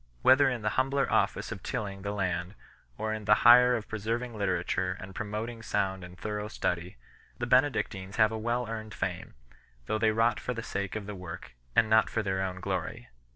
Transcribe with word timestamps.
Whether 0.23 0.49
in 0.49 0.63
the 0.63 0.69
humbler 0.81 1.07
office 1.13 1.51
of 1.51 1.61
tilling 1.61 2.01
the 2.01 2.11
land, 2.11 2.55
or 2.97 3.13
in 3.13 3.25
the 3.25 3.35
higher 3.45 3.75
of 3.75 3.87
preserving 3.87 4.33
literature 4.35 4.97
and 4.99 5.13
promot 5.13 5.47
ing 5.47 5.61
sound 5.61 6.03
and 6.03 6.17
thorough 6.17 6.47
study, 6.47 6.97
the 7.37 7.45
Benedictines 7.45 8.15
have 8.15 8.31
a 8.31 8.35
well 8.39 8.67
earned 8.67 8.95
fame, 8.95 9.35
though 9.85 9.99
they 9.99 10.09
wrought 10.09 10.39
for 10.39 10.55
the 10.55 10.63
sake 10.63 10.95
of 10.95 11.05
the 11.05 11.13
work, 11.13 11.53
and 11.75 11.87
not 11.87 12.09
for 12.09 12.23
their 12.23 12.41
own 12.41 12.59
glory. 12.59 13.09